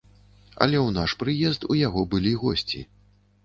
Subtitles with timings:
[0.65, 2.87] Але ў наш прыезд у яго былі госці.